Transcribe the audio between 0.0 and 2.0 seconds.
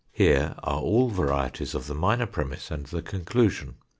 Here are all varieties of the